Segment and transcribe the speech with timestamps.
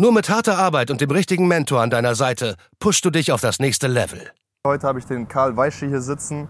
[0.00, 3.42] Nur mit harter Arbeit und dem richtigen Mentor an deiner Seite pushst du dich auf
[3.42, 4.30] das nächste Level.
[4.66, 6.48] Heute habe ich den Karl Weische hier sitzen,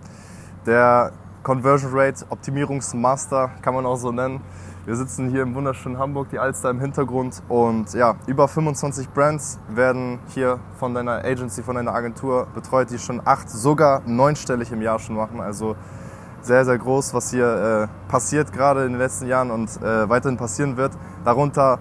[0.67, 1.11] der
[1.43, 4.41] Conversion Rate Optimierungsmaster, kann man auch so nennen.
[4.87, 9.59] Wir sitzen hier im wunderschönen Hamburg, die Alster im Hintergrund und ja, über 25 Brands
[9.69, 14.81] werden hier von deiner Agency, von deiner Agentur betreut, die schon acht, sogar neunstellig im
[14.81, 15.41] Jahr schon machen.
[15.41, 15.75] Also
[16.41, 20.39] sehr, sehr groß, was hier äh, passiert gerade in den letzten Jahren und äh, weiterhin
[20.39, 20.93] passieren wird.
[21.25, 21.81] Darunter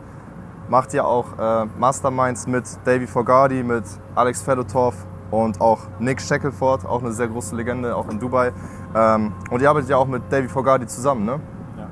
[0.69, 3.83] macht ihr auch äh, Masterminds mit Davy Fogarty, mit
[4.15, 4.95] Alex Fedotov
[5.31, 8.51] und auch Nick Shackelford, auch eine sehr große Legende, auch in Dubai.
[8.95, 11.39] Ähm, und ihr arbeitet ja auch mit Davy Fogarty zusammen, ne?
[11.77, 11.87] Ja.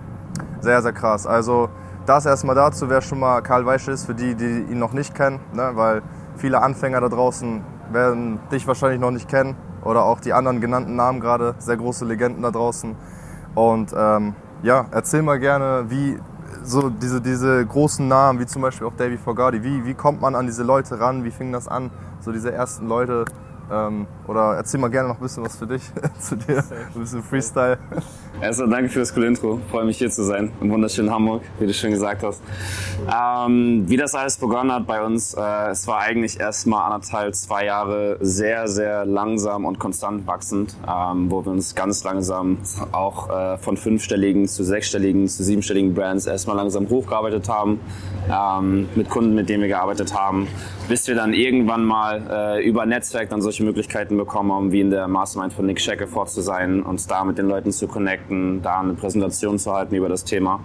[0.61, 1.27] Sehr, sehr krass.
[1.27, 1.69] Also
[2.07, 5.13] das erstmal dazu, wer schon mal Karl Weisch ist, für die, die ihn noch nicht
[5.13, 5.71] kennen, ne?
[5.73, 6.01] weil
[6.37, 10.95] viele Anfänger da draußen werden dich wahrscheinlich noch nicht kennen oder auch die anderen genannten
[10.95, 12.95] Namen gerade, sehr große Legenden da draußen.
[13.55, 16.19] Und ähm, ja, erzähl mal gerne, wie
[16.67, 20.35] so diese, diese großen Namen, wie zum Beispiel auch Davy Fogarty, wie, wie kommt man
[20.35, 21.23] an diese Leute ran?
[21.23, 21.89] Wie fing das an?
[22.19, 23.25] So diese ersten Leute.
[23.71, 25.81] Ähm, oder erzähl mal gerne noch ein bisschen was für dich,
[26.19, 27.77] zu dir, ein bisschen Freestyle.
[28.41, 29.59] Erstmal danke für das coole Intro.
[29.69, 32.41] Freue mich hier zu sein im wunderschönen Hamburg, wie du schon gesagt hast.
[33.11, 37.65] Ähm, wie das alles begonnen hat bei uns, äh, es war eigentlich erstmal anderthalb, zwei
[37.65, 42.59] Jahre sehr, sehr langsam und konstant wachsend, ähm, wo wir uns ganz langsam
[42.91, 47.79] auch äh, von fünfstelligen zu sechsstelligen zu siebenstelligen Brands erstmal langsam hochgearbeitet haben,
[48.31, 50.47] ähm, mit Kunden, mit denen wir gearbeitet haben,
[50.87, 52.21] bis wir dann irgendwann mal
[52.57, 53.63] äh, über Netzwerk dann solche solche
[54.17, 57.37] Möglichkeiten bekommen haben, wie in der Mastermind von Nick Shackelford zu sein, uns da mit
[57.37, 60.59] den Leuten zu connecten, da eine Präsentation zu halten über das Thema.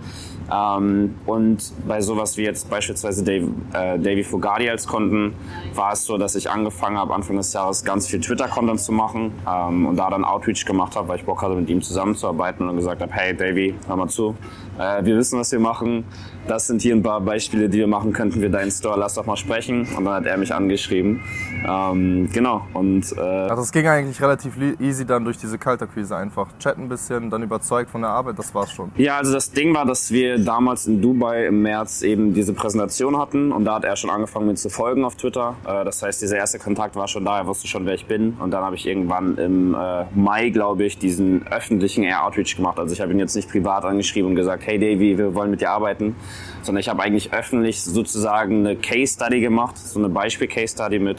[0.53, 5.35] Ähm, und bei sowas wie jetzt beispielsweise Dave, äh, Davy Fogarty als Kunden
[5.75, 9.33] war es so, dass ich angefangen habe, Anfang des Jahres ganz viel Twitter-Content zu machen
[9.49, 12.69] ähm, und da dann Outreach gemacht habe, weil ich Bock hatte, mit ihm zusammenzuarbeiten und
[12.69, 14.37] dann gesagt habe, hey Davy, hör mal zu,
[14.79, 16.05] äh, wir wissen, was wir machen,
[16.49, 19.27] das sind hier ein paar Beispiele, die wir machen könnten wir deinen Store, lass doch
[19.27, 19.87] mal sprechen.
[19.97, 21.23] Und dann hat er mich angeschrieben.
[21.65, 22.67] Ähm, genau.
[22.75, 26.49] Und, äh, also es ging eigentlich relativ easy dann durch diese Kaltakquise einfach.
[26.59, 28.91] Chatten ein bisschen, dann überzeugt von der Arbeit, das war's schon.
[28.97, 33.19] Ja, also das Ding war, dass wir damals in Dubai im März eben diese Präsentation
[33.19, 35.57] hatten und da hat er schon angefangen mir zu folgen auf Twitter.
[35.67, 38.37] Äh, das heißt, dieser erste Kontakt war schon da, er wusste schon, wer ich bin.
[38.39, 42.79] Und dann habe ich irgendwann im äh, Mai, glaube ich, diesen öffentlichen Air Outreach gemacht.
[42.79, 45.61] Also ich habe ihn jetzt nicht privat angeschrieben und gesagt, hey Davy, wir wollen mit
[45.61, 46.17] dir arbeiten,
[46.63, 50.99] sondern ich habe eigentlich öffentlich sozusagen eine Case Study gemacht, so eine Beispiel Case Study
[50.99, 51.19] mit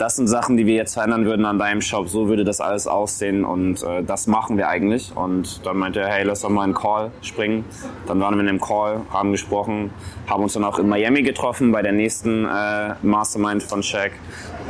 [0.00, 2.86] das sind Sachen, die wir jetzt verändern würden an deinem Shop, so würde das alles
[2.86, 5.12] aussehen und äh, das machen wir eigentlich.
[5.14, 7.66] Und dann meinte er, hey, lass doch mal einen Call springen.
[8.06, 9.90] Dann waren wir in dem Call, haben gesprochen,
[10.26, 14.12] haben uns dann auch in Miami getroffen bei der nächsten äh, Mastermind von Shaq,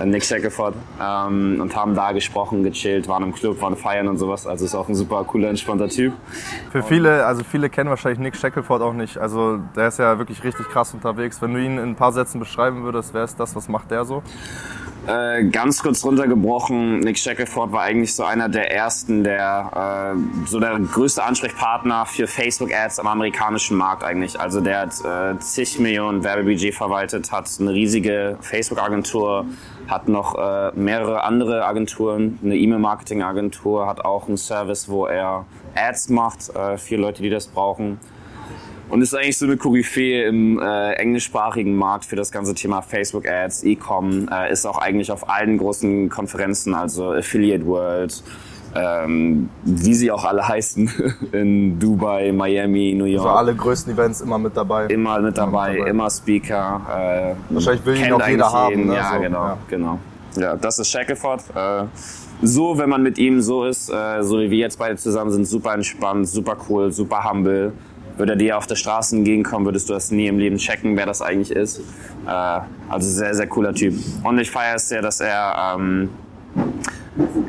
[0.01, 4.19] äh, Nick Shackelford, ähm, und haben da gesprochen, gechillt, waren im Club, waren feiern und
[4.19, 4.49] sowas.
[4.49, 6.13] Also ist auch ein super cooler, entspannter Typ.
[6.73, 9.17] Für viele, also viele kennen wahrscheinlich Nick Shackelford auch nicht.
[9.17, 11.41] Also der ist ja wirklich richtig krass unterwegs.
[11.41, 14.05] Wenn du ihn in ein paar Sätzen beschreiben würdest, wer ist das, was macht der
[14.05, 14.25] so?
[15.11, 20.61] Äh, ganz kurz runtergebrochen, Nick Shackelford war eigentlich so einer der ersten, der äh, so
[20.61, 24.39] der größte Ansprechpartner für Facebook-Ads am amerikanischen Markt eigentlich.
[24.39, 29.47] Also der hat äh, zig Millionen Werbebudget verwaltet, hat eine riesige Facebook-Agentur,
[29.89, 35.45] hat noch äh, mehrere andere Agenturen, eine E-Mail-Marketing-Agentur, hat auch einen Service, wo er
[35.75, 37.99] Ads macht äh, für Leute, die das brauchen
[38.91, 43.27] und ist eigentlich so eine Koryphäe im äh, englischsprachigen Markt für das ganze Thema Facebook
[43.27, 48.23] Ads, E-Com, äh, ist auch eigentlich auf allen großen Konferenzen, also Affiliate World,
[48.75, 50.91] ähm, wie sie auch alle heißen,
[51.33, 53.27] in Dubai, Miami, New York.
[53.27, 54.87] Also alle größten Events immer mit dabei.
[54.87, 55.91] Immer mit dabei, immer, dabei.
[55.91, 57.37] immer Speaker.
[57.49, 58.87] Äh, Wahrscheinlich will ihn auch jeder haben.
[58.87, 58.95] Ne?
[58.95, 59.59] Ja, so, genau, ja.
[59.69, 59.99] genau.
[60.37, 61.43] Ja, das ist Shackelford.
[61.55, 61.85] Äh,
[62.43, 65.45] so, wenn man mit ihm so ist, äh, so wie wir jetzt beide zusammen sind,
[65.45, 67.73] super entspannt, super cool, super humble
[68.17, 71.07] würde er dir auf der Straße entgegenkommen, würdest du das nie im Leben checken, wer
[71.07, 71.81] das eigentlich ist.
[72.27, 73.95] Äh, also sehr, sehr cooler Typ.
[74.25, 76.11] Und ich feiere es sehr, dass er, ähm,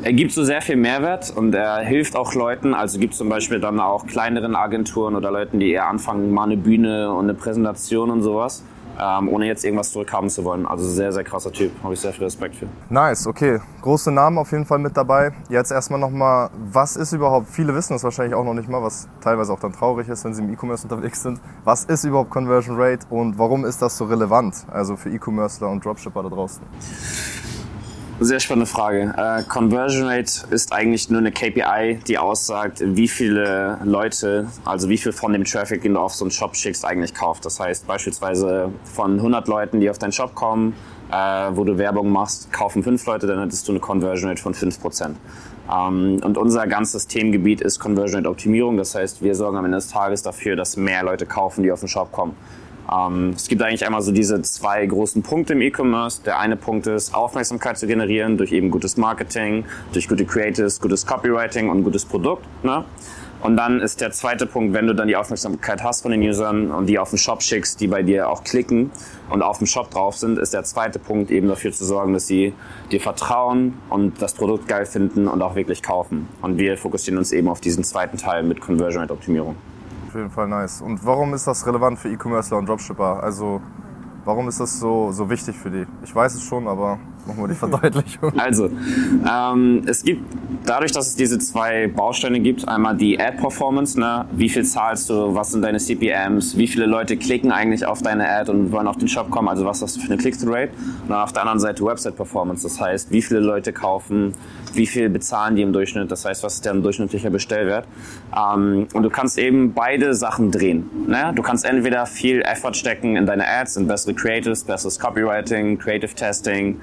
[0.02, 2.74] er gibt so sehr viel Mehrwert und er hilft auch Leuten.
[2.74, 6.56] Also gibt zum Beispiel dann auch kleineren Agenturen oder Leuten, die eher anfangen, mal eine
[6.56, 8.64] Bühne und eine Präsentation und sowas
[9.00, 10.66] ähm, ohne jetzt irgendwas zurückhaben zu wollen.
[10.66, 12.66] Also sehr, sehr krasser Typ, habe ich sehr viel Respekt für.
[12.88, 13.60] Nice, okay.
[13.80, 15.32] Große Namen auf jeden Fall mit dabei.
[15.48, 19.08] Jetzt erstmal nochmal, was ist überhaupt, viele wissen das wahrscheinlich auch noch nicht mal, was
[19.20, 21.40] teilweise auch dann traurig ist, wenn sie im E-Commerce unterwegs sind.
[21.64, 25.84] Was ist überhaupt Conversion Rate und warum ist das so relevant, also für E-Commercer und
[25.84, 26.62] Dropshipper da draußen?
[28.20, 29.14] Sehr spannende Frage.
[29.16, 34.98] Äh, Conversion Rate ist eigentlich nur eine KPI, die aussagt, wie viele Leute, also wie
[34.98, 37.44] viel von dem Traffic, den du auf so einen Shop schickst, eigentlich kauft.
[37.44, 40.74] Das heißt beispielsweise von 100 Leuten, die auf deinen Shop kommen,
[41.10, 41.14] äh,
[41.52, 45.16] wo du Werbung machst, kaufen 5 Leute, dann hättest du eine Conversion Rate von 5%.
[45.70, 48.76] Ähm, und unser ganzes Themengebiet ist Conversion Rate Optimierung.
[48.76, 51.80] Das heißt, wir sorgen am Ende des Tages dafür, dass mehr Leute kaufen, die auf
[51.80, 52.36] den Shop kommen.
[52.90, 56.22] Ähm, es gibt eigentlich einmal so diese zwei großen Punkte im E-Commerce.
[56.24, 61.06] Der eine Punkt ist, Aufmerksamkeit zu generieren durch eben gutes Marketing, durch gute Creatives, gutes
[61.06, 62.46] Copywriting und gutes Produkt.
[62.64, 62.84] Ne?
[63.42, 66.70] Und dann ist der zweite Punkt, wenn du dann die Aufmerksamkeit hast von den Usern
[66.70, 68.92] und die auf den Shop schickst, die bei dir auch klicken
[69.30, 72.28] und auf dem Shop drauf sind, ist der zweite Punkt eben dafür zu sorgen, dass
[72.28, 72.54] sie
[72.92, 76.28] dir vertrauen und das Produkt geil finden und auch wirklich kaufen.
[76.40, 79.56] Und wir fokussieren uns eben auf diesen zweiten Teil mit Conversion Rate Optimierung.
[80.12, 80.82] Auf jeden Fall nice.
[80.82, 83.22] Und warum ist das relevant für E-Commercer und Dropshipper?
[83.22, 83.62] Also
[84.24, 85.84] Warum ist das so, so wichtig für die?
[86.04, 88.38] Ich weiß es schon, aber wir die Verdeutlichung.
[88.38, 88.70] Also,
[89.28, 90.22] ähm, es gibt
[90.64, 94.26] dadurch, dass es diese zwei Bausteine gibt, einmal die Ad-Performance, ne?
[94.32, 98.28] wie viel zahlst du, was sind deine CPMs, wie viele Leute klicken eigentlich auf deine
[98.28, 100.72] Ad und wollen auf den Shop kommen, also was hast du für eine Click-Through-Rate.
[101.02, 104.34] Und dann auf der anderen Seite Website-Performance, das heißt, wie viele Leute kaufen,
[104.74, 107.86] wie viel bezahlen die im Durchschnitt, das heißt, was ist deren durchschnittlicher Bestellwert.
[108.36, 110.88] Ähm, und du kannst eben beide Sachen drehen.
[111.06, 111.32] Ne?
[111.34, 116.14] Du kannst entweder viel Effort stecken in deine Ads, in bessere Creatives, besseres Copywriting, Creative
[116.14, 116.80] Testing,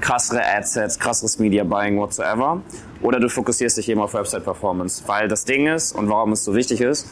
[0.00, 2.60] krassere Adsets, krasseres Media Buying, whatsoever.
[3.02, 5.02] Oder du fokussierst dich eben auf Website Performance.
[5.06, 7.08] Weil das Ding ist und warum es so wichtig ist,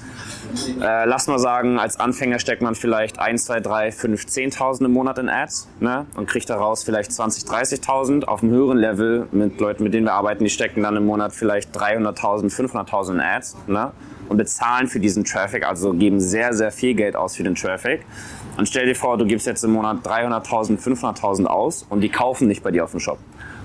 [0.81, 4.93] äh, lass mal sagen, als Anfänger steckt man vielleicht 1, 2, 3, 5, 10.000 im
[4.93, 6.07] Monat in Ads ne?
[6.15, 8.25] und kriegt daraus vielleicht 20, 30.000.
[8.25, 11.33] Auf einem höheren Level mit Leuten, mit denen wir arbeiten, die stecken dann im Monat
[11.33, 13.91] vielleicht 300.000, 500.000 in Ads ne?
[14.29, 18.07] und bezahlen für diesen Traffic, also geben sehr, sehr viel Geld aus für den Traffic.
[18.61, 22.47] Und stell dir vor, du gibst jetzt im Monat 300.000, 500.000 aus und die kaufen
[22.47, 23.17] nicht bei dir auf dem Shop.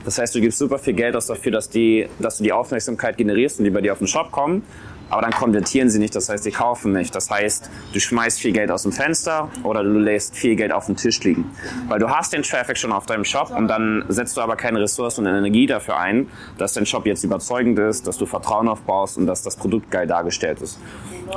[0.06, 3.18] Das heißt, du gibst super viel Geld aus dafür, dass, die, dass du die Aufmerksamkeit
[3.18, 4.64] generierst und die bei dir auf den Shop kommen.
[5.10, 7.14] Aber dann konvertieren sie nicht, das heißt, sie kaufen nicht.
[7.14, 10.88] Das heißt, du schmeißt viel Geld aus dem Fenster oder du lässt viel Geld auf
[10.88, 11.52] dem Tisch liegen.
[11.88, 14.80] Weil du hast den Traffic schon auf deinem Shop und dann setzt du aber keine
[14.82, 19.18] Ressourcen und Energie dafür ein, dass dein Shop jetzt überzeugend ist, dass du Vertrauen aufbaust
[19.18, 20.80] und dass das Produkt geil dargestellt ist.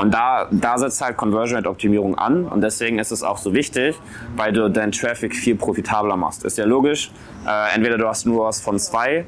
[0.01, 3.55] Und da, da setzt halt Conversion Rate Optimierung an und deswegen ist es auch so
[3.55, 3.97] wichtig,
[4.37, 6.45] weil du deinen Traffic viel profitabler machst.
[6.45, 7.11] Ist ja logisch.
[7.47, 9.25] Äh, entweder du hast nur was von zwei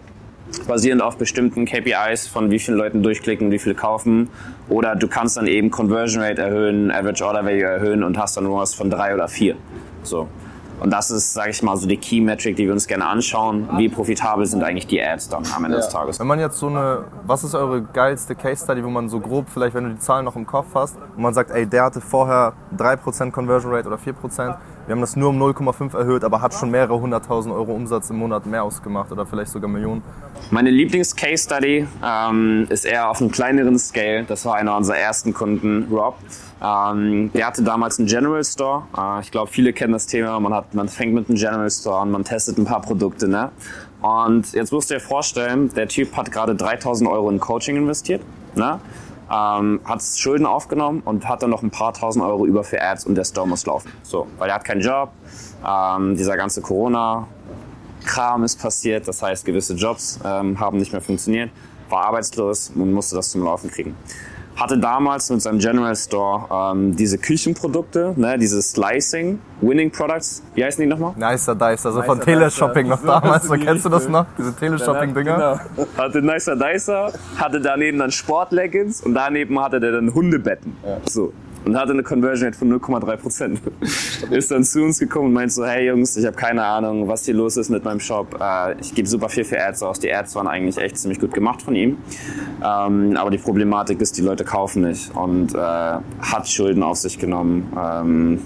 [0.66, 4.28] basierend auf bestimmten KPIs von wie vielen Leuten durchklicken, wie viel kaufen.
[4.68, 8.44] Oder du kannst dann eben Conversion Rate erhöhen, Average Order Value erhöhen und hast dann
[8.44, 9.56] nur was von drei oder vier.
[10.02, 10.28] So.
[10.80, 13.68] Und das ist, sage ich mal, so die Key Metric, die wir uns gerne anschauen.
[13.76, 15.82] Wie profitabel sind eigentlich die Ads dann am Ende ja.
[15.82, 16.18] des Tages?
[16.18, 19.46] Wenn man jetzt so eine, was ist eure geilste Case Study, wo man so grob,
[19.52, 22.00] vielleicht wenn du die Zahlen noch im Kopf hast, und man sagt, ey, der hatte
[22.00, 24.56] vorher 3% Conversion Rate oder 4%,
[24.90, 28.16] wir haben das nur um 0,5 erhöht, aber hat schon mehrere hunderttausend Euro Umsatz im
[28.16, 30.02] Monat mehr ausgemacht oder vielleicht sogar Millionen.
[30.50, 34.24] Meine Lieblings-Case Study ähm, ist eher auf einem kleineren Scale.
[34.24, 36.16] Das war einer unserer ersten Kunden, Rob.
[36.60, 38.82] Ähm, der hatte damals einen General Store.
[38.98, 40.40] Äh, ich glaube, viele kennen das Thema.
[40.40, 43.28] Man, hat, man fängt mit einem General Store an, man testet ein paar Produkte.
[43.28, 43.52] Ne?
[44.02, 48.22] Und jetzt musst du dir vorstellen, der Typ hat gerade 3000 Euro in Coaching investiert.
[48.56, 48.80] Ne?
[49.32, 53.06] Ähm, hat Schulden aufgenommen und hat dann noch ein paar tausend Euro über für Ads
[53.06, 53.92] und der Store muss laufen.
[54.02, 55.10] So, weil er hat keinen Job.
[55.66, 59.06] Ähm, dieser ganze Corona-Kram ist passiert.
[59.06, 61.50] Das heißt, gewisse Jobs ähm, haben nicht mehr funktioniert.
[61.88, 63.96] War arbeitslos und musste das zum Laufen kriegen
[64.60, 70.42] hatte damals mit seinem General Store ähm, diese Küchenprodukte, ne, diese Slicing, Winning Products.
[70.54, 71.14] Wie heißen die nochmal?
[71.16, 73.44] Nicer Dicer, also von Teleshopping noch damals.
[73.44, 74.26] So, kennst du das noch?
[74.38, 75.60] Diese Teleshopping-Dinger?
[75.76, 75.88] Genau.
[75.96, 80.76] Hatte Nicer Dicer, hatte daneben dann Sportleggings und daneben hatte der dann Hundebetten.
[80.84, 80.98] Ja.
[81.08, 81.32] So
[81.64, 83.60] und hatte eine Conversion Rate von 0,3 Prozent.
[84.30, 87.24] ist dann zu uns gekommen und meint so, hey Jungs, ich habe keine Ahnung, was
[87.24, 88.38] hier los ist mit meinem Shop.
[88.40, 90.00] Äh, ich gebe super viel für Ads aus.
[90.00, 91.98] Die Ads waren eigentlich echt ziemlich gut gemacht von ihm.
[92.64, 97.18] Ähm, aber die Problematik ist, die Leute kaufen nicht und äh, hat Schulden auf sich
[97.18, 97.72] genommen.
[97.76, 98.38] Ähm,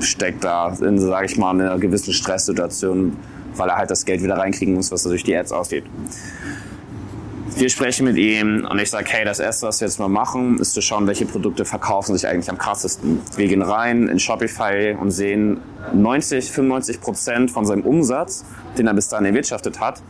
[0.00, 3.16] steckt da in, sage ich mal, einer gewissen Stresssituation,
[3.56, 5.84] weil er halt das Geld wieder reinkriegen muss, was er durch die Ads ausgeht.
[7.54, 10.58] Wir sprechen mit ihm und ich sage, hey, das Erste, was wir jetzt mal machen,
[10.58, 13.20] ist zu schauen, welche Produkte verkaufen sich eigentlich am krassesten.
[13.36, 15.60] Wir gehen rein in Shopify und sehen
[15.92, 18.44] 90, 95 Prozent von seinem Umsatz,
[18.78, 20.02] den er bis dahin erwirtschaftet hat,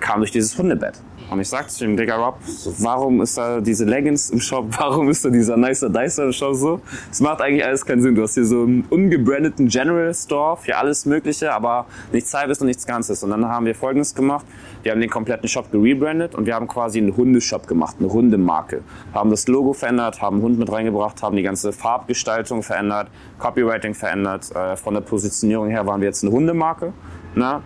[0.00, 1.00] kam durch dieses Hundebett.
[1.30, 2.38] Und ich sagte zu ihm, Digga Rob,
[2.78, 4.66] warum ist da diese Leggings im Shop?
[4.78, 6.80] Warum ist da dieser nicer Dicer im Shop so?
[7.10, 8.14] Es macht eigentlich alles keinen Sinn.
[8.14, 12.66] Du hast hier so einen ungebrandeten General Store für alles Mögliche, aber nichts halbes und
[12.66, 13.22] nichts Ganzes.
[13.22, 14.46] Und dann haben wir Folgendes gemacht.
[14.82, 18.82] Wir haben den kompletten Shop gerebrandet und wir haben quasi einen Hundeshop gemacht, eine Hundemarke.
[19.12, 23.08] Haben das Logo verändert, haben einen Hund mit reingebracht, haben die ganze Farbgestaltung verändert,
[23.38, 24.54] Copywriting verändert.
[24.54, 26.92] Äh, von der Positionierung her waren wir jetzt eine Hundemarke.
[27.34, 27.62] Na?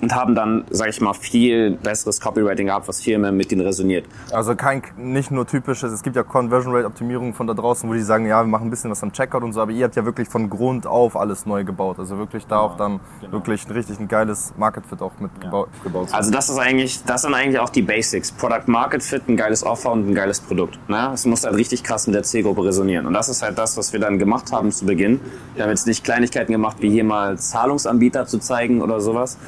[0.00, 3.62] Und haben dann, sage ich mal, viel besseres Copywriting gehabt, was viel mehr mit denen
[3.62, 4.06] resoniert.
[4.32, 7.94] Also kein, nicht nur typisches, es gibt ja Conversion Rate Optimierung von da draußen, wo
[7.94, 9.96] die sagen, ja, wir machen ein bisschen was am Checkout und so, aber ihr habt
[9.96, 11.98] ja wirklich von Grund auf alles neu gebaut.
[11.98, 13.32] Also wirklich da auch dann genau.
[13.32, 15.64] wirklich ein richtig ein geiles Market Fit auch mit ja.
[15.82, 16.08] gebaut.
[16.12, 18.32] Also das ist eigentlich, das sind eigentlich auch die Basics.
[18.32, 20.78] Product Market Fit, ein geiles Offer und ein geiles Produkt.
[20.88, 21.10] Ne?
[21.12, 23.06] Es muss halt richtig krass mit der Zielgruppe resonieren.
[23.06, 25.20] Und das ist halt das, was wir dann gemacht haben zu Beginn.
[25.54, 29.38] Wir haben jetzt nicht Kleinigkeiten gemacht, wie hier mal Zahlungsanbieter zu zeigen oder sowas,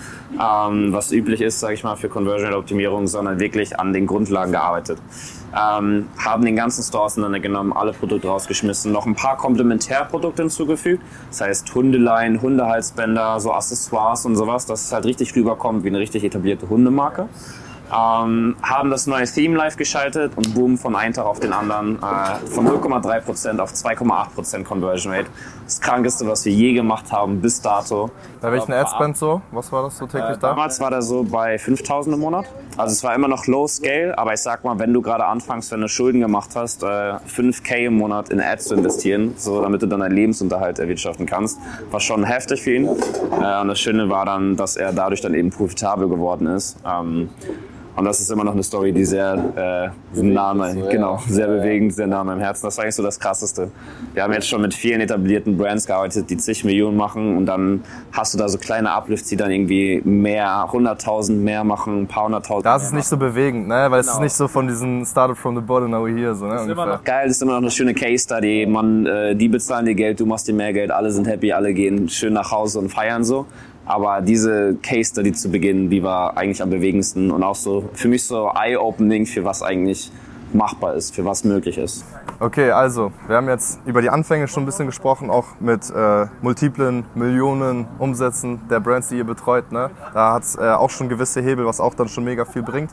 [0.40, 4.52] ähm, was üblich ist, sage ich mal, für Conversion Optimierung, sondern wirklich an den Grundlagen
[4.52, 4.98] gearbeitet.
[5.54, 11.02] Ähm, haben den ganzen Store auseinandergenommen, alle Produkte rausgeschmissen, noch ein paar Komplementärprodukte hinzugefügt.
[11.28, 15.98] Das heißt Hundeleien, Hundehalsbänder, so Accessoires und sowas, dass es halt richtig rüberkommt wie eine
[15.98, 17.28] richtig etablierte Hundemarke.
[17.94, 21.96] Ähm, haben das neue Theme live geschaltet und boom, von einem Tag auf den anderen
[21.96, 25.28] äh, von 0,3% auf 2,8% Conversion Rate.
[25.72, 28.10] Das krankeste, was wir je gemacht haben bis dato.
[28.42, 29.40] Bei welchen Adspend so?
[29.52, 30.48] Was war das so täglich äh, da?
[30.48, 32.44] Damals war der so bei 5000 im Monat.
[32.76, 35.72] Also es war immer noch Low Scale, aber ich sag mal, wenn du gerade anfängst,
[35.72, 39.80] wenn du Schulden gemacht hast, äh, 5k im Monat in Ads zu investieren, so damit
[39.80, 41.58] du dann deinen Lebensunterhalt erwirtschaften kannst,
[41.90, 42.84] war schon heftig für ihn.
[42.84, 46.76] Äh, und das Schöne war dann, dass er dadurch dann eben profitabel geworden ist.
[46.86, 47.30] Ähm,
[47.94, 51.46] und das ist immer noch eine Story, die sehr äh, nah mein, so, genau, sehr
[51.46, 52.64] bewegend, sehr nah an meinem Herzen.
[52.64, 53.70] Das ist eigentlich so das Krasseste.
[54.14, 57.84] Wir haben jetzt schon mit vielen etablierten Brands gearbeitet, die zig Millionen machen und dann
[58.12, 62.24] hast du da so kleine Uplifts, die dann irgendwie mehr, 100.000 mehr machen, ein paar
[62.24, 62.64] hunderttausend.
[62.64, 63.86] Das ist nicht so bewegend, ne?
[63.90, 64.24] Weil es ist genau.
[64.24, 66.54] nicht so von diesen Started from the bottom, now we're here, so, ne?
[66.54, 68.66] Das ist immer noch geil, das ist immer noch eine schöne Case Study.
[68.66, 71.74] Man, äh, die bezahlen dir Geld, du machst dir mehr Geld, alle sind happy, alle
[71.74, 73.46] gehen schön nach Hause und feiern so.
[73.92, 78.08] Aber diese Case Study zu Beginn, die war eigentlich am bewegendsten und auch so für
[78.08, 80.10] mich so eye-opening für was eigentlich
[80.54, 82.02] machbar ist, für was möglich ist.
[82.40, 86.24] Okay, also wir haben jetzt über die Anfänge schon ein bisschen gesprochen, auch mit äh,
[86.40, 89.70] multiplen Millionen Umsätzen der Brands, die ihr betreut.
[89.72, 89.90] Ne?
[90.14, 92.92] Da hat es äh, auch schon gewisse Hebel, was auch dann schon mega viel bringt.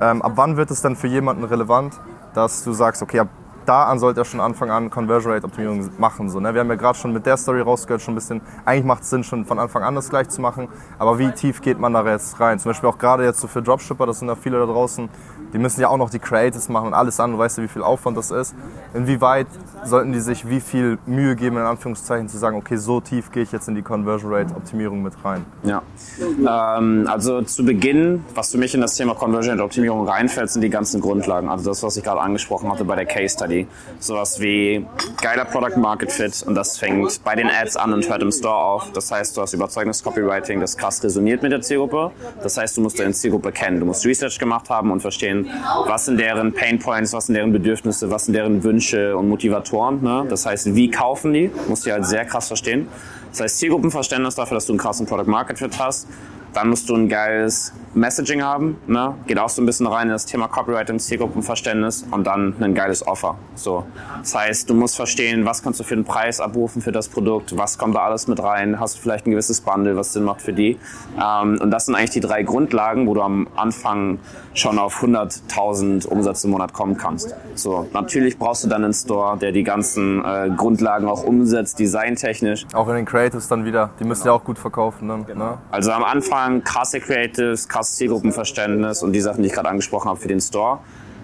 [0.00, 2.00] Ähm, ab wann wird es denn für jemanden relevant,
[2.32, 3.28] dass du sagst, okay, ab
[3.68, 6.30] da an sollte er schon Anfang an Conversion Rate Optimierung machen.
[6.30, 6.54] So, ne?
[6.54, 9.10] Wir haben ja gerade schon mit der Story rausgehört, schon ein bisschen, eigentlich macht es
[9.10, 10.68] Sinn, schon von Anfang an das gleich zu machen.
[10.98, 12.58] Aber wie tief geht man da jetzt rein?
[12.58, 15.08] Zum Beispiel auch gerade jetzt so für Dropshipper, das sind ja viele da draußen,
[15.52, 17.32] die müssen ja auch noch die Creatives machen und alles an.
[17.32, 18.54] Du weißt ja, wie viel Aufwand das ist.
[18.94, 19.46] Inwieweit
[19.84, 23.42] sollten die sich wie viel Mühe geben, in Anführungszeichen, zu sagen, okay, so tief gehe
[23.42, 25.44] ich jetzt in die Conversion Rate Optimierung mit rein?
[25.62, 25.82] Ja.
[26.18, 30.62] Ähm, also zu Beginn, was für mich in das Thema Conversion Rate Optimierung reinfällt, sind
[30.62, 31.48] die ganzen Grundlagen.
[31.48, 33.66] Also das, was ich gerade angesprochen hatte bei der Case Study.
[33.98, 34.86] Sowas wie
[35.20, 38.56] geiler Product Market Fit und das fängt bei den Ads an und hört im Store
[38.56, 38.92] auf.
[38.92, 42.10] Das heißt, du hast überzeugendes Copywriting, das krass resoniert mit der Zielgruppe.
[42.42, 43.80] Das heißt, du musst deine Zielgruppe kennen.
[43.80, 47.34] Du musst Research gemacht haben und verstehen, verstehen, was sind deren Pain Points, was sind
[47.34, 50.02] deren Bedürfnisse, was sind deren Wünsche und Motivatoren.
[50.02, 50.26] Ne?
[50.28, 52.88] Das heißt, wie kaufen die, musst du halt sehr krass verstehen.
[53.30, 56.06] Das heißt, Zielgruppenverständnis dafür, dass du einen krassen Product Market Fit hast.
[56.54, 59.14] Dann musst du ein geiles Messaging haben, ne?
[59.26, 62.74] geht auch so ein bisschen rein in das Thema Copyright und Zielgruppenverständnis und dann ein
[62.74, 63.36] geiles Offer.
[63.54, 63.84] So.
[64.20, 67.56] Das heißt, du musst verstehen, was kannst du für einen Preis abrufen für das Produkt,
[67.56, 70.42] was kommt da alles mit rein, hast du vielleicht ein gewisses Bundle, was Sinn macht
[70.42, 70.78] für die.
[71.20, 74.18] Ähm, und das sind eigentlich die drei Grundlagen, wo du am Anfang
[74.54, 77.34] schon auf 100.000 Umsatz im Monat kommen kannst.
[77.54, 77.86] So.
[77.92, 82.66] Natürlich brauchst du dann einen Store, der die ganzen äh, Grundlagen auch umsetzt, designtechnisch.
[82.74, 84.34] Auch in den Creatives dann wieder, die müssen genau.
[84.34, 85.26] ja auch gut verkaufen dann.
[85.26, 85.44] Genau.
[85.44, 85.58] Ne?
[85.70, 90.20] Also am Anfang krasse Creatives, krasse Zielgruppenverständnis und die Sachen, die ich gerade angesprochen habe
[90.20, 90.80] für den Store.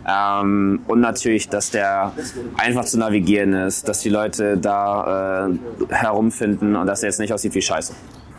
[0.06, 2.12] Ähm, und natürlich, dass der
[2.56, 7.32] einfach zu navigieren ist, dass die Leute da äh, herumfinden und dass er jetzt nicht
[7.32, 7.94] aussieht wie Scheiße.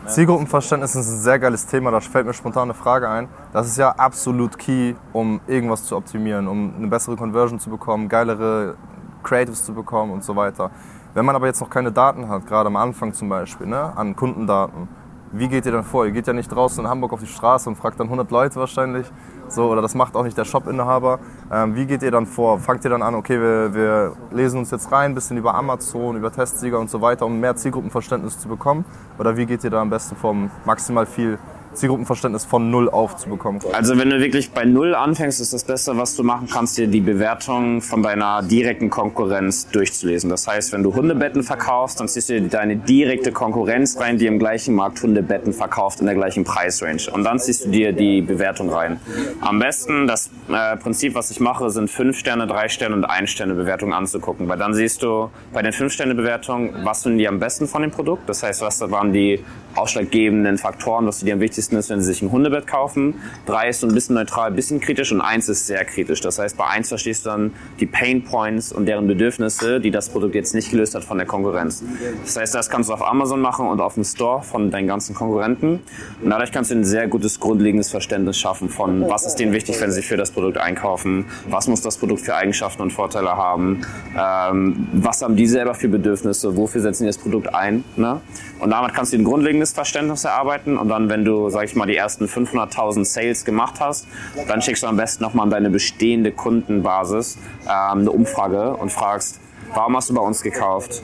[0.06, 3.28] Zielgruppenverständnis ist ein sehr geiles Thema, da fällt mir spontan eine Frage ein.
[3.52, 8.08] Das ist ja absolut key, um irgendwas zu optimieren, um eine bessere Conversion zu bekommen,
[8.08, 8.76] geilere
[9.24, 10.70] Creatives zu bekommen und so weiter.
[11.14, 14.14] Wenn man aber jetzt noch keine Daten hat, gerade am Anfang zum Beispiel, ne, an
[14.14, 14.86] Kundendaten,
[15.32, 16.06] wie geht ihr dann vor?
[16.06, 18.56] Ihr geht ja nicht draußen in Hamburg auf die Straße und fragt dann 100 Leute
[18.56, 19.06] wahrscheinlich.
[19.48, 21.20] So, oder das macht auch nicht der Shop-Inhaber.
[21.52, 22.58] Ähm, wie geht ihr dann vor?
[22.58, 26.16] Fangt ihr dann an, okay, wir, wir lesen uns jetzt rein, ein bisschen über Amazon,
[26.16, 28.84] über Testsieger und so weiter, um mehr Zielgruppenverständnis zu bekommen?
[29.18, 31.38] Oder wie geht ihr da am besten vor, um maximal viel
[31.76, 33.60] Zielgruppenverständnis von Null aufzubekommen.
[33.72, 36.86] Also wenn du wirklich bei Null anfängst, ist das Beste, was du machen kannst, dir
[36.86, 40.30] die Bewertung von deiner direkten Konkurrenz durchzulesen.
[40.30, 44.26] Das heißt, wenn du Hundebetten verkaufst, dann ziehst du dir deine direkte Konkurrenz rein, die
[44.26, 47.10] im gleichen Markt Hundebetten verkauft in der gleichen Preisrange.
[47.12, 49.00] Und dann ziehst du dir die Bewertung rein.
[49.40, 53.30] Am besten, das äh, Prinzip, was ich mache, sind 5 Sterne, 3 Sterne und 1
[53.30, 54.48] Sterne Bewertungen anzugucken.
[54.48, 57.82] Weil dann siehst du bei den 5 Sterne Bewertungen, was finden die am besten von
[57.82, 58.28] dem Produkt.
[58.28, 62.00] Das heißt, was waren die ausschlaggebenden Faktoren, was du dir am wichtigsten wichtigsten ist, wenn
[62.00, 63.14] sie sich ein Hundebett kaufen.
[63.44, 66.20] Drei ist so ein bisschen neutral, ein bisschen kritisch und eins ist sehr kritisch.
[66.20, 70.08] Das heißt, bei eins verstehst du dann die Pain Points und deren Bedürfnisse, die das
[70.08, 71.82] Produkt jetzt nicht gelöst hat von der Konkurrenz.
[72.24, 75.14] Das heißt, das kannst du auf Amazon machen und auf dem Store von deinen ganzen
[75.14, 75.80] Konkurrenten.
[76.22, 79.80] Und dadurch kannst du ein sehr gutes grundlegendes Verständnis schaffen von, was ist denen wichtig,
[79.80, 83.82] wenn sie für das Produkt einkaufen, was muss das Produkt für Eigenschaften und Vorteile haben,
[84.16, 87.84] ähm, was haben die selber für Bedürfnisse, wofür setzen die das Produkt ein.
[87.96, 88.20] Ne?
[88.58, 91.86] Und damit kannst du ein grundlegendes Verständnis erarbeiten und dann, wenn du, sag ich mal,
[91.86, 94.06] die ersten 500.000 Sales gemacht hast,
[94.46, 99.40] dann schickst du am besten nochmal an deine bestehende Kundenbasis ähm, eine Umfrage und fragst,
[99.72, 101.02] warum hast du bei uns gekauft?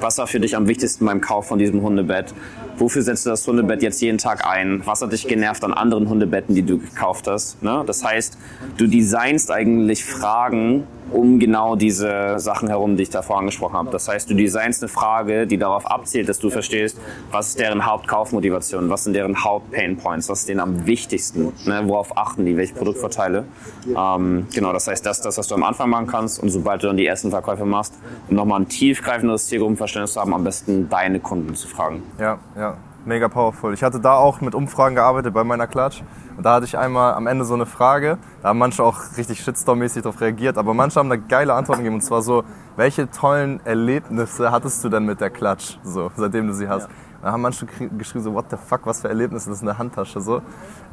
[0.00, 2.32] Was war für dich am wichtigsten beim Kauf von diesem Hundebett?
[2.78, 4.80] Wofür setzt du das Hundebett jetzt jeden Tag ein?
[4.86, 7.62] Was hat dich genervt an anderen Hundebetten, die du gekauft hast?
[7.62, 7.84] Ne?
[7.86, 8.38] Das heißt,
[8.78, 13.90] du designst eigentlich Fragen um genau diese Sachen herum, die ich davor angesprochen habe.
[13.90, 16.98] Das heißt, du designst eine Frage, die darauf abzielt, dass du verstehst,
[17.30, 21.82] was ist deren Hauptkaufmotivation, was sind deren Hauptpainpoints, was ist denen am wichtigsten, ne?
[21.84, 23.44] worauf achten die, welche Produktvorteile.
[23.86, 26.82] Ähm, genau, das heißt, das ist das, was du am Anfang machen kannst und sobald
[26.82, 27.94] du dann die ersten Verkäufe machst,
[28.28, 32.02] um nochmal ein tiefgreifendes Zielgruppenverständnis zu haben, am besten deine Kunden zu fragen.
[32.18, 33.72] Ja, ja, mega powerful.
[33.72, 36.02] Ich hatte da auch mit Umfragen gearbeitet bei meiner Klatsch.
[36.36, 39.40] Und da hatte ich einmal am Ende so eine Frage, da haben manche auch richtig
[39.40, 41.96] Shitstorm-mäßig darauf reagiert, aber manche haben da geile Antworten gegeben.
[41.96, 42.44] Und zwar so,
[42.76, 46.88] welche tollen Erlebnisse hattest du denn mit der Klatsch, so, seitdem du sie hast?
[46.88, 46.94] Ja.
[47.22, 50.20] Da haben manche geschrieben so, what the fuck, was für Erlebnisse, das ist eine Handtasche,
[50.20, 50.42] so.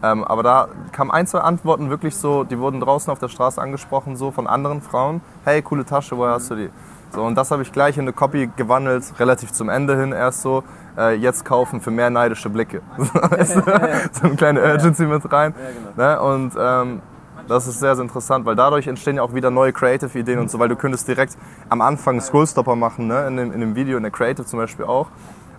[0.01, 3.61] Ähm, aber da kamen ein, zwei Antworten wirklich so, die wurden draußen auf der Straße
[3.61, 5.21] angesprochen, so von anderen Frauen.
[5.43, 6.69] Hey, coole Tasche, woher hast du die?
[7.13, 10.41] So, und das habe ich gleich in eine Copy gewandelt, relativ zum Ende hin erst
[10.41, 10.63] so
[10.97, 12.81] äh, jetzt kaufen für mehr neidische Blicke.
[12.97, 15.53] so eine kleine Urgency mit rein.
[15.95, 16.09] Genau.
[16.09, 16.21] Ne?
[16.21, 17.01] Und ähm,
[17.47, 20.57] das ist sehr, sehr interessant, weil dadurch entstehen ja auch wieder neue Creative-Ideen und so,
[20.57, 21.37] weil du könntest direkt
[21.69, 23.27] am Anfang Scrollstopper machen, ne?
[23.27, 25.07] in, dem, in dem Video, in der Creative zum Beispiel auch.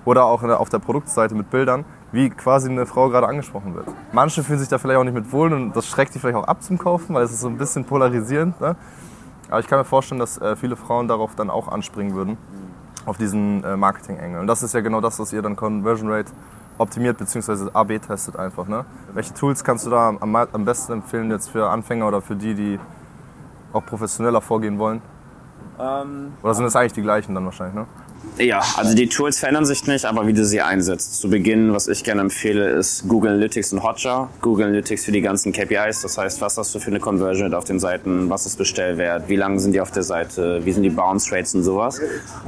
[0.04, 3.86] Oder auch auf der Produktseite mit Bildern, wie quasi eine Frau gerade angesprochen wird.
[4.12, 6.46] Manche fühlen sich da vielleicht auch nicht mit wohl und das schreckt die vielleicht auch
[6.46, 8.60] ab zum Kaufen, weil es ist so ein bisschen polarisierend.
[8.60, 8.76] Ne?
[9.54, 12.36] Aber ich kann mir vorstellen, dass äh, viele Frauen darauf dann auch anspringen würden
[13.06, 14.40] auf diesen äh, Marketing-Engel.
[14.40, 16.32] Und das ist ja genau das, was ihr dann Conversion Rate
[16.76, 17.70] optimiert bzw.
[17.72, 18.66] AB testet einfach.
[18.66, 18.84] Ne?
[19.12, 22.56] Welche Tools kannst du da am, am besten empfehlen jetzt für Anfänger oder für die,
[22.56, 22.80] die
[23.72, 25.00] auch professioneller vorgehen wollen?
[25.78, 27.76] Ähm, oder sind es eigentlich die gleichen dann wahrscheinlich?
[27.76, 27.86] Ne?
[28.38, 31.20] Ja, also die Tools verändern sich nicht, aber wie du sie einsetzt.
[31.20, 34.28] Zu Beginn, was ich gerne empfehle, ist Google Analytics und Hotjar.
[34.42, 37.64] Google Analytics für die ganzen KPIs, das heißt, was hast du für eine Conversion auf
[37.64, 40.90] den Seiten, was ist Bestellwert, wie lange sind die auf der Seite, wie sind die
[40.90, 42.00] Bounce Rates und sowas.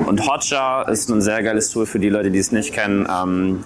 [0.05, 3.07] Und Hotjar ist ein sehr geiles Tool für die Leute, die es nicht kennen.
[3.09, 3.62] Ähm,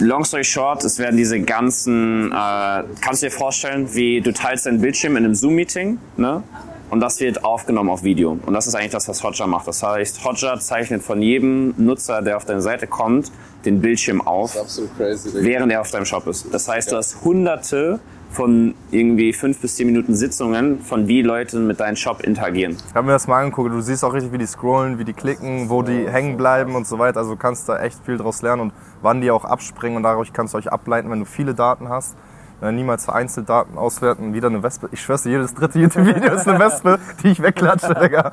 [0.00, 4.66] Long story short, es werden diese ganzen, äh, kannst du dir vorstellen, wie du teilst
[4.66, 6.42] deinen Bildschirm in einem Zoom-Meeting, ne?
[6.90, 8.38] Und das wird aufgenommen auf Video.
[8.44, 9.66] Und das ist eigentlich das, was Hotjar macht.
[9.68, 13.30] Das heißt, Hotjar zeichnet von jedem Nutzer, der auf deine Seite kommt,
[13.64, 14.56] den Bildschirm auf,
[14.96, 16.52] crazy, während er auf deinem Shop ist.
[16.52, 16.92] Das heißt, ja.
[16.92, 21.96] du hast hunderte von irgendwie fünf bis zehn Minuten Sitzungen, von wie Leute mit deinem
[21.96, 22.76] Shop interagieren.
[22.88, 23.72] Ich habe mir das mal angeguckt.
[23.72, 26.86] Du siehst auch richtig, wie die scrollen, wie die klicken, wo die hängen bleiben und
[26.86, 27.20] so weiter.
[27.20, 30.32] Also du kannst da echt viel draus lernen und wann die auch abspringen und dadurch
[30.32, 32.16] kannst du euch ableiten, wenn du viele Daten hast
[32.62, 34.34] äh, niemals vereinzelt Daten auswerten.
[34.34, 34.88] Wieder eine Wespe.
[34.92, 38.32] Ich schwör's dir, jedes dritte YouTube-Video ist eine Wespe, die ich wegklatsche, Digga.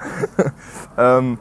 [0.98, 1.38] ähm,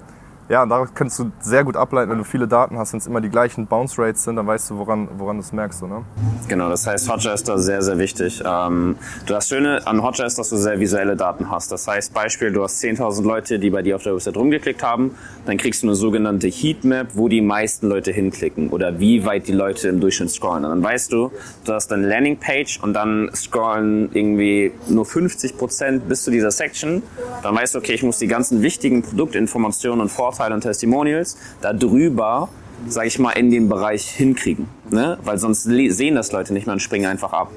[0.50, 3.07] ja, und daraus kannst du sehr gut ableiten, wenn du viele Daten hast, wenn es
[3.07, 5.80] immer die gleichen Bounce Rates sind, dann weißt du, woran, woran du es merkst.
[5.80, 6.04] So, ne?
[6.48, 8.42] Genau, das heißt, Hotjar ist da sehr, sehr wichtig.
[8.44, 11.72] Ähm, das Schöne an Hotjar ist, dass du sehr visuelle Daten hast.
[11.72, 15.14] Das heißt, Beispiel, du hast 10.000 Leute, die bei dir auf der Website rumgeklickt haben,
[15.46, 19.52] dann kriegst du eine sogenannte Heatmap, wo die meisten Leute hinklicken oder wie weit die
[19.52, 20.64] Leute im Durchschnitt scrollen.
[20.64, 21.33] Und dann weißt du,
[21.64, 27.02] du hast eine Landingpage und dann scrollen irgendwie nur 50 Prozent bis zu dieser Section.
[27.42, 31.36] Dann weißt du, okay, ich muss die ganzen wichtigen Produktinformationen und Vorteile Vorteile und Testimonials
[31.60, 32.48] darüber,
[32.88, 34.66] sage ich mal, in den Bereich hinkriegen.
[34.90, 35.16] Ne?
[35.22, 37.50] Weil sonst sehen das Leute nicht mehr und springen einfach ab.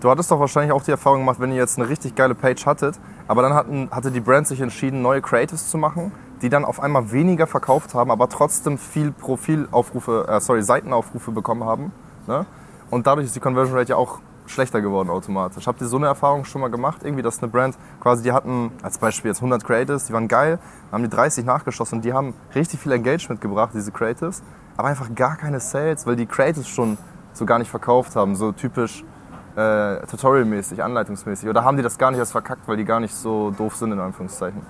[0.00, 2.66] Du hattest doch wahrscheinlich auch die Erfahrung gemacht, wenn ihr jetzt eine richtig geile Page
[2.66, 2.96] hattet,
[3.28, 6.12] aber dann hatten, hatte die Brand sich entschieden, neue Creatives zu machen,
[6.42, 11.64] die dann auf einmal weniger verkauft haben, aber trotzdem viel Profilaufrufe, äh, sorry, Seitenaufrufe bekommen
[11.64, 11.92] haben.
[12.26, 12.44] Ne?
[12.90, 15.66] Und dadurch ist die Conversion Rate ja auch schlechter geworden automatisch.
[15.66, 17.02] Habt ihr so eine Erfahrung schon mal gemacht?
[17.04, 20.58] Irgendwie, dass eine Brand quasi, die hatten als Beispiel jetzt 100 Creatives, die waren geil,
[20.90, 24.42] haben die 30 nachgeschossen und die haben richtig viel Engagement gebracht, diese Creatives,
[24.76, 26.98] aber einfach gar keine Sales, weil die Creatives schon
[27.32, 29.04] so gar nicht verkauft haben, so typisch
[29.56, 31.48] äh, tutorialmäßig, anleitungsmäßig.
[31.48, 33.92] Oder haben die das gar nicht erst verkackt, weil die gar nicht so doof sind,
[33.92, 34.62] in Anführungszeichen?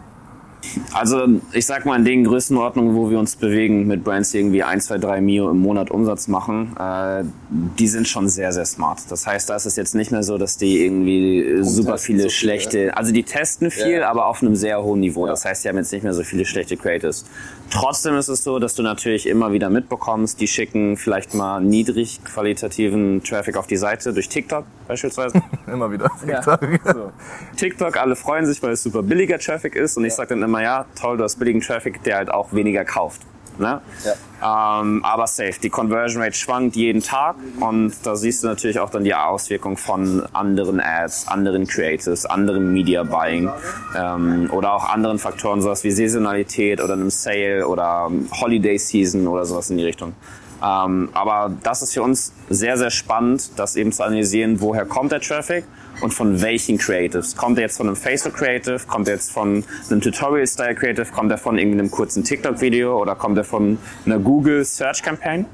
[0.93, 4.63] Also ich sag mal in den Größenordnungen, wo wir uns bewegen, mit Brands, die irgendwie
[4.63, 8.99] 1, 2, 3 Mio im Monat Umsatz machen, äh, die sind schon sehr, sehr smart.
[9.11, 12.29] Das heißt, da ist es jetzt nicht mehr so, dass die irgendwie super viele so
[12.29, 14.11] schlechte, viel, also die testen viel, ja.
[14.11, 15.27] aber auf einem sehr hohen Niveau.
[15.27, 15.33] Ja.
[15.33, 17.25] Das heißt, die haben jetzt nicht mehr so viele schlechte Creators.
[17.71, 22.21] Trotzdem ist es so, dass du natürlich immer wieder mitbekommst, die schicken vielleicht mal niedrig
[22.25, 25.43] qualitativen Traffic auf die Seite durch TikTok beispielsweise.
[25.67, 26.63] immer wieder TikTok.
[26.63, 26.69] Ja.
[26.99, 27.13] So.
[27.57, 30.48] TikTok, alle freuen sich, weil es super billiger Traffic ist und ich sage dann immer,
[30.57, 33.23] ja, toll, du hast billigen Traffic, der halt auch weniger kauft.
[33.59, 33.81] Ne?
[34.05, 34.81] Ja.
[34.81, 35.55] Ähm, aber safe.
[35.61, 39.77] Die Conversion Rate schwankt jeden Tag und da siehst du natürlich auch dann die Auswirkung
[39.77, 43.51] von anderen Ads, anderen Creators, anderem Media Buying
[43.97, 49.45] ähm, oder auch anderen Faktoren, sowas wie Saisonalität oder einem Sale oder Holiday Season oder
[49.45, 50.13] sowas in die Richtung.
[50.63, 55.11] Ähm, aber das ist für uns sehr, sehr spannend, das eben zu analysieren, woher kommt
[55.11, 55.65] der Traffic
[56.01, 57.37] und von welchen Creatives.
[57.37, 61.31] Kommt er jetzt von einem Facebook Creative, kommt er jetzt von einem Tutorial-Style Creative, kommt
[61.31, 65.47] er von irgendeinem kurzen TikTok-Video oder kommt er von einer Google Search Campaign?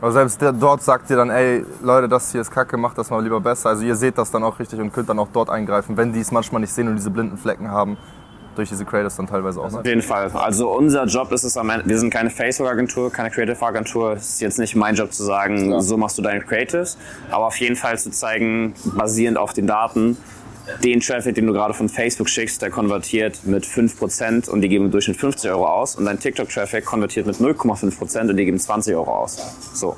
[0.00, 3.22] Aber selbst dort sagt ihr dann, ey, Leute, das hier ist kacke, macht das mal
[3.22, 3.70] lieber besser.
[3.70, 6.20] Also ihr seht das dann auch richtig und könnt dann auch dort eingreifen, wenn die
[6.20, 7.96] es manchmal nicht sehen und diese blinden Flecken haben
[8.54, 9.70] durch diese Creators dann teilweise auch.
[9.70, 9.78] Ne?
[9.78, 10.30] Auf jeden Fall.
[10.32, 14.14] Also unser Job ist es am Ende, wir sind keine Facebook-Agentur, keine Creative-Agentur.
[14.14, 15.80] Es ist jetzt nicht mein Job zu sagen, ja.
[15.80, 16.98] so machst du deine Creatives,
[17.30, 20.16] aber auf jeden Fall zu zeigen, basierend auf den Daten,
[20.84, 24.86] den Traffic, den du gerade von Facebook schickst, der konvertiert mit 5% und die geben
[24.86, 28.94] im Durchschnitt 50 Euro aus und dein TikTok-Traffic konvertiert mit 0,5% und die geben 20
[28.94, 29.38] Euro aus.
[29.74, 29.96] So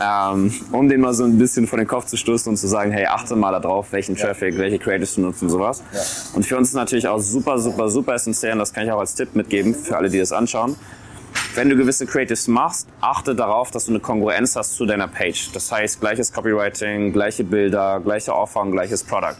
[0.00, 2.92] ähm, um den mal so ein bisschen vor den Kopf zu stoßen und zu sagen,
[2.92, 5.82] hey, achte mal darauf, welchen Traffic, welche Creatives du nutzt und sowas.
[5.92, 6.00] Ja.
[6.34, 9.00] Und für uns ist natürlich auch super, super, super essentiell, und das kann ich auch
[9.00, 10.76] als Tipp mitgeben für alle, die das anschauen,
[11.54, 15.50] wenn du gewisse Creatives machst, achte darauf, dass du eine Kongruenz hast zu deiner Page.
[15.52, 19.36] Das heißt, gleiches Copywriting, gleiche Bilder, gleiche Offer und gleiches Product.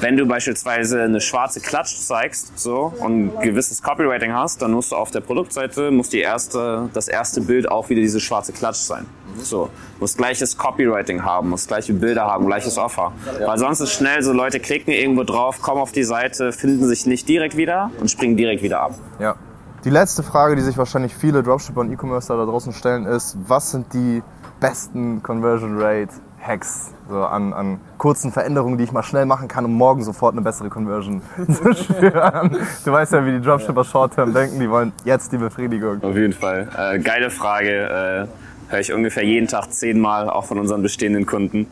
[0.00, 4.96] Wenn du beispielsweise eine schwarze Klatsch zeigst, so, und gewisses Copywriting hast, dann musst du
[4.96, 9.06] auf der Produktseite, muss die erste, das erste Bild auch wieder diese schwarze Klatsch sein.
[9.42, 9.70] So,
[10.00, 13.12] muss gleiches Copywriting haben, muss gleiche Bilder haben, gleiches Offer.
[13.44, 17.06] Weil sonst ist schnell so, Leute klicken irgendwo drauf, kommen auf die Seite, finden sich
[17.06, 18.94] nicht direkt wieder und springen direkt wieder ab.
[19.18, 19.36] Ja.
[19.84, 23.70] Die letzte Frage, die sich wahrscheinlich viele Dropshipper und E-Commercer da draußen stellen, ist, was
[23.70, 24.22] sind die
[24.60, 29.64] besten Conversion Rate Hacks so an, an kurzen Veränderungen, die ich mal schnell machen kann,
[29.64, 32.56] um morgen sofort eine bessere Conversion zu spüren.
[32.84, 36.02] Du weißt ja, wie die Dropshipper Short-Term denken, die wollen jetzt die Befriedigung.
[36.02, 36.68] Auf jeden Fall.
[36.76, 38.26] Äh, geile Frage.
[38.26, 41.66] Äh, höre ich ungefähr jeden Tag zehnmal, auch von unseren bestehenden Kunden.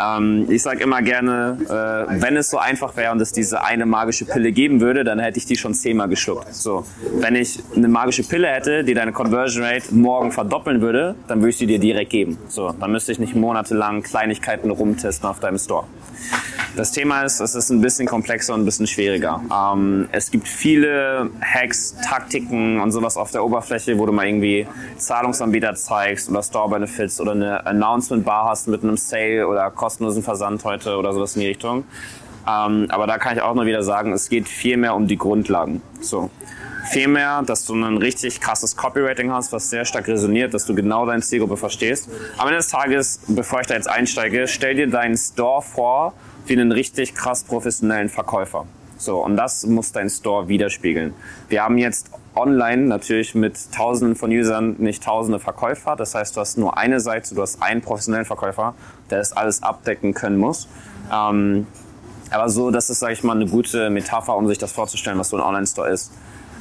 [0.00, 3.86] Ähm, ich sage immer gerne, äh, wenn es so einfach wäre und es diese eine
[3.86, 6.54] magische Pille geben würde, dann hätte ich die schon zehnmal geschluckt.
[6.54, 6.84] So,
[7.18, 11.50] wenn ich eine magische Pille hätte, die deine Conversion Rate morgen verdoppeln würde, dann würde
[11.50, 12.38] ich sie dir direkt geben.
[12.48, 15.84] So, dann müsste ich nicht monatelang Kleinigkeiten rumtesten auf deinem Store.
[16.76, 19.40] Das Thema ist, es ist ein bisschen komplexer und ein bisschen schwieriger.
[19.52, 24.66] Ähm, es gibt viele Hacks, Taktiken und sowas auf der Oberfläche, wo du mal irgendwie
[24.96, 30.22] Zahlungsanbieter zeigst oder Store Benefits oder eine Announcement Bar hast mit einem Sale oder kostenlosen
[30.22, 31.84] Versand heute oder sowas in die Richtung.
[32.48, 35.18] Ähm, aber da kann ich auch nur wieder sagen, es geht viel mehr um die
[35.18, 35.82] Grundlagen.
[36.00, 36.30] So.
[36.92, 41.06] Vielmehr, dass du ein richtig krasses Copywriting hast, was sehr stark resoniert, dass du genau
[41.06, 42.08] deine Zielgruppe verstehst.
[42.38, 46.14] Am Ende des Tages, bevor ich da jetzt einsteige, stell dir deinen Store vor
[46.46, 48.66] wie einen richtig krass professionellen Verkäufer.
[48.96, 51.14] So, und das muss dein Store widerspiegeln.
[51.48, 55.96] Wir haben jetzt online natürlich mit tausenden von Usern nicht tausende Verkäufer.
[55.96, 58.74] Das heißt, du hast nur eine Seite, du hast einen professionellen Verkäufer,
[59.10, 60.68] der das alles abdecken können muss.
[61.12, 61.66] Ähm,
[62.30, 65.30] aber so, das ist, sage ich mal, eine gute Metapher, um sich das vorzustellen, was
[65.30, 66.12] so ein Online-Store ist.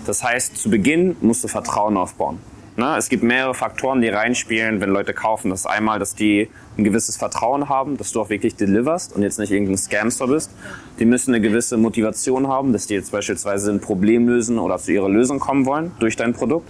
[0.05, 2.39] Das heißt, zu Beginn musst du Vertrauen aufbauen.
[2.79, 2.95] Ne?
[2.97, 5.49] Es gibt mehrere Faktoren, die reinspielen, wenn Leute kaufen.
[5.49, 9.21] Das ist einmal, dass die ein gewisses Vertrauen haben, dass du auch wirklich deliverst und
[9.21, 10.49] jetzt nicht irgendein Scamster bist.
[10.97, 14.93] Die müssen eine gewisse Motivation haben, dass die jetzt beispielsweise ein Problem lösen oder zu
[14.93, 16.69] ihrer Lösung kommen wollen durch dein Produkt.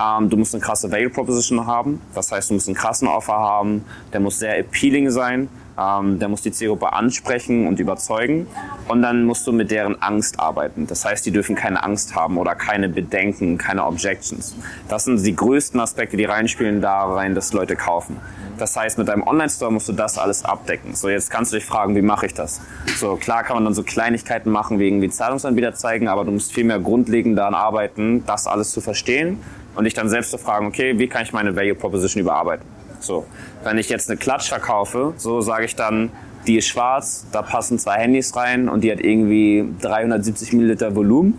[0.00, 2.00] Ähm, du musst eine krasse Value Proposition haben.
[2.14, 3.84] Das heißt, du musst einen krassen Offer haben.
[4.12, 5.48] Der muss sehr appealing sein.
[5.78, 8.46] Ähm, der muss die Zielgruppe ansprechen und überzeugen.
[8.88, 10.86] Und dann musst du mit deren Angst arbeiten.
[10.86, 14.56] Das heißt, die dürfen keine Angst haben oder keine Bedenken, keine Objections.
[14.88, 18.16] Das sind die größten Aspekte, die reinspielen da rein, dass Leute kaufen.
[18.58, 20.94] Das heißt, mit deinem Online-Store musst du das alles abdecken.
[20.94, 22.60] So, jetzt kannst du dich fragen, wie mache ich das?
[22.96, 26.52] So, klar kann man dann so Kleinigkeiten machen, wie irgendwie Zahlungsanbieter zeigen, aber du musst
[26.52, 29.38] viel mehr grundlegend daran arbeiten, das alles zu verstehen
[29.76, 32.77] und dich dann selbst zu fragen, okay, wie kann ich meine Value Proposition überarbeiten?
[33.00, 33.26] So,
[33.64, 36.10] wenn ich jetzt eine Klatsch verkaufe, so sage ich dann,
[36.46, 41.34] die ist schwarz, da passen zwei Handys rein und die hat irgendwie 370 Milliliter Volumen.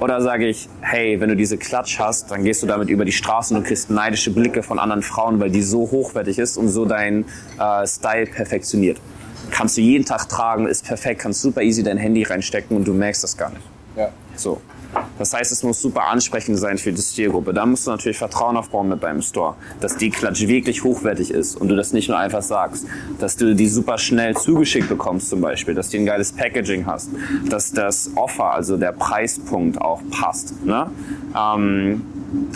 [0.00, 3.12] Oder sage ich, hey, wenn du diese Klatsch hast, dann gehst du damit über die
[3.12, 6.84] Straßen und kriegst neidische Blicke von anderen Frauen, weil die so hochwertig ist und so
[6.84, 7.24] dein
[7.58, 9.00] äh, Style perfektioniert.
[9.50, 12.94] Kannst du jeden Tag tragen, ist perfekt, kannst super easy dein Handy reinstecken und du
[12.94, 13.62] merkst das gar nicht.
[13.96, 14.10] Ja.
[14.36, 14.60] So.
[15.18, 17.52] Das heißt, es muss super ansprechend sein für die Zielgruppe.
[17.52, 21.56] Da musst du natürlich Vertrauen aufbauen mit deinem Store, dass die Klatsch wirklich hochwertig ist
[21.56, 22.86] und du das nicht nur einfach sagst,
[23.18, 27.10] dass du die super schnell zugeschickt bekommst zum Beispiel, dass die ein geiles Packaging hast,
[27.48, 30.64] dass das Offer, also der Preispunkt auch passt.
[30.64, 30.90] Ne?
[31.36, 32.02] Ähm,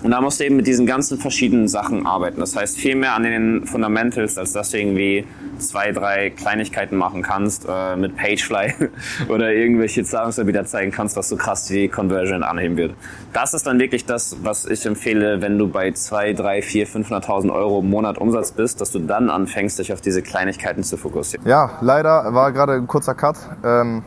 [0.03, 2.41] und da musst du eben mit diesen ganzen verschiedenen Sachen arbeiten.
[2.41, 5.25] Das heißt, viel mehr an den Fundamentals, als dass du irgendwie
[5.59, 8.75] zwei, drei Kleinigkeiten machen kannst äh, mit Pagefly
[9.29, 12.95] oder irgendwelche Zahlungsanbieter zeigen kannst, was so krass die Conversion anheben wird.
[13.33, 17.53] Das ist dann wirklich das, was ich empfehle, wenn du bei zwei, drei, vier, 500.000
[17.53, 21.47] Euro im Monat Umsatz bist, dass du dann anfängst, dich auf diese Kleinigkeiten zu fokussieren.
[21.47, 23.37] Ja, leider war gerade ein kurzer Cut.
[23.65, 24.03] Ähm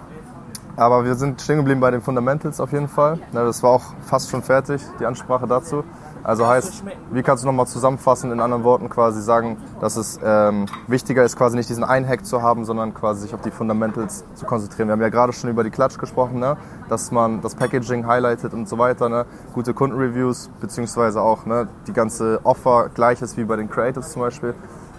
[0.78, 3.20] aber wir sind stehen geblieben bei den Fundamentals auf jeden Fall.
[3.34, 5.84] Das war auch fast schon fertig, die Ansprache dazu.
[6.26, 10.66] Also heißt, wie kannst du nochmal zusammenfassen, in anderen Worten quasi sagen, dass es ähm,
[10.88, 14.26] wichtiger ist, quasi nicht diesen einen Hack zu haben, sondern quasi sich auf die Fundamentals
[14.34, 14.88] zu konzentrieren.
[14.88, 16.58] Wir haben ja gerade schon über die Klatsch gesprochen, ne?
[16.90, 19.28] dass man das Packaging highlightet und so weiter, ne?
[19.54, 24.56] gute Kundenreviews, beziehungsweise auch ne, die ganze Offer gleiches wie bei den Creatives zum Beispiel.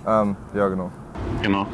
[0.07, 0.93] Ähm, ja, genau.
[1.43, 1.67] Genau.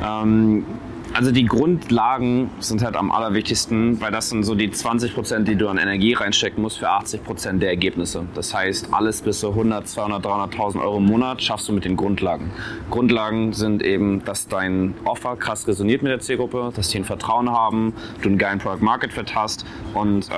[0.00, 0.64] Ähm
[1.14, 5.56] also die Grundlagen sind halt am allerwichtigsten, weil das sind so die 20 Prozent, die
[5.56, 8.24] du an Energie reinstecken musst für 80 Prozent der Ergebnisse.
[8.34, 11.96] Das heißt, alles bis zu 100, 200, 300.000 Euro im Monat schaffst du mit den
[11.96, 12.50] Grundlagen.
[12.90, 17.50] Grundlagen sind eben, dass dein Offer krass resoniert mit der Zielgruppe, dass die ein Vertrauen
[17.50, 20.32] haben, du einen geilen Product Market Fit hast und äh,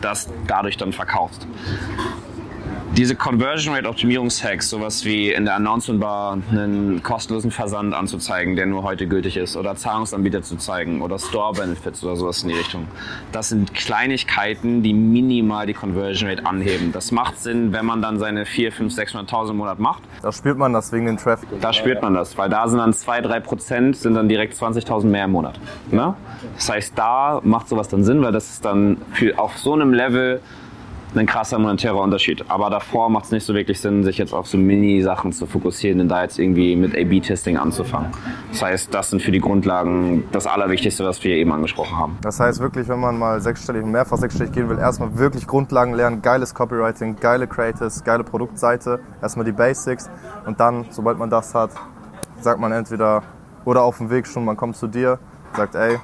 [0.00, 1.46] das dadurch dann verkaufst
[2.96, 8.66] diese Conversion Rate Optimierungshacks, sowas wie in der Announcement Bar einen kostenlosen Versand anzuzeigen, der
[8.66, 12.54] nur heute gültig ist, oder Zahlungsanbieter zu zeigen, oder Store Benefits oder sowas in die
[12.54, 12.86] Richtung.
[13.32, 16.92] Das sind Kleinigkeiten, die minimal die Conversion Rate anheben.
[16.92, 20.02] Das macht Sinn, wenn man dann seine 4, 5, 600.000 im Monat macht.
[20.22, 21.48] Da spürt man das wegen den Traffic.
[21.60, 25.06] Da spürt man das, weil da sind dann 2, 3 Prozent, sind dann direkt 20.000
[25.06, 25.58] mehr im Monat.
[25.90, 26.14] Ne?
[26.54, 29.92] Das heißt, da macht sowas dann Sinn, weil das ist dann für, auf so einem
[29.92, 30.40] Level
[31.16, 32.44] ein krasser monetärer Unterschied.
[32.48, 36.00] Aber davor macht es nicht so wirklich Sinn, sich jetzt auf so Mini-Sachen zu fokussieren
[36.00, 38.10] und da jetzt irgendwie mit A-B-Testing anzufangen.
[38.50, 42.18] Das heißt, das sind für die Grundlagen das Allerwichtigste, was wir eben angesprochen haben.
[42.22, 45.94] Das heißt wirklich, wenn man mal sechsstellig und mehrfach sechsstellig gehen will, erstmal wirklich Grundlagen
[45.94, 50.08] lernen, geiles Copywriting, geile Creators, geile Produktseite, erstmal die Basics
[50.46, 51.70] und dann, sobald man das hat,
[52.40, 53.22] sagt man entweder
[53.64, 55.18] oder auf dem Weg schon, man kommt zu dir,
[55.56, 55.98] sagt, ey,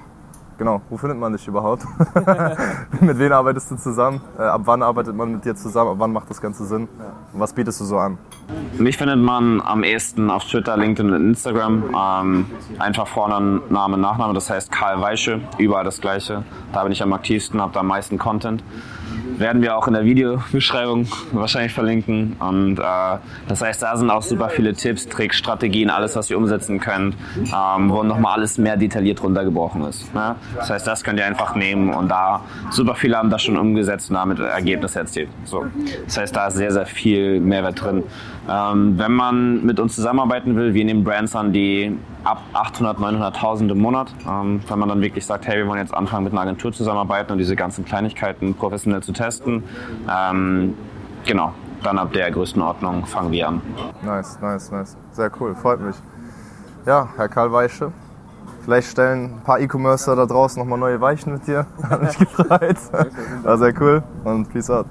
[0.60, 1.86] Genau, wo findet man dich überhaupt?
[3.00, 4.20] mit wem arbeitest du zusammen?
[4.38, 5.92] Äh, ab wann arbeitet man mit dir zusammen?
[5.92, 6.86] Ab wann macht das Ganze Sinn?
[7.32, 8.18] Und was bietest du so an?
[8.76, 11.84] Mich findet man am ehesten auf Twitter, LinkedIn und Instagram.
[11.98, 12.46] Ähm,
[12.78, 16.44] einfach vorne Name, Nachname, das heißt Karl Weische, überall das gleiche.
[16.74, 18.62] Da bin ich am aktivsten, habe da am meisten Content
[19.38, 22.36] werden wir auch in der Videobeschreibung wahrscheinlich verlinken.
[22.38, 22.82] Und äh,
[23.48, 27.16] das heißt, da sind auch super viele Tipps, Tricks, Strategien, alles, was ihr umsetzen könnt,
[27.36, 30.12] ähm, wo nochmal alles mehr detailliert runtergebrochen ist.
[30.14, 30.36] Ne?
[30.56, 32.40] Das heißt, das könnt ihr einfach nehmen und da
[32.70, 35.28] super viele haben das schon umgesetzt und damit Ergebnisse erzielt.
[35.44, 35.66] So.
[36.04, 38.04] Das heißt, da ist sehr, sehr viel Mehrwert drin.
[38.48, 43.70] Ähm, wenn man mit uns zusammenarbeiten will, wir nehmen Brands an, die ab 800, 900.000
[43.70, 46.42] im Monat, ähm, wenn man dann wirklich sagt, hey, wir wollen jetzt anfangen mit einer
[46.42, 49.62] Agentur zusammenarbeiten und diese ganzen Kleinigkeiten professionell zu testen.
[50.08, 50.74] Ähm,
[51.26, 51.52] genau,
[51.82, 53.62] dann ab der Größenordnung fangen wir an.
[54.02, 54.96] Nice, nice, nice.
[55.12, 55.96] Sehr cool, freut mich.
[56.86, 57.92] Ja, Herr Karl Weische,
[58.64, 61.66] vielleicht stellen ein paar E-Commercer da draußen nochmal neue Weichen mit dir.
[61.82, 62.78] Hat mich gefreut.
[63.42, 64.86] War sehr cool und peace out.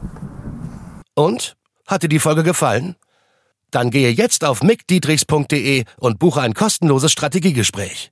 [1.15, 1.55] Und?
[1.87, 2.95] Hat dir die Folge gefallen?
[3.71, 8.11] Dann gehe jetzt auf mickdietrichs.de und buche ein kostenloses Strategiegespräch.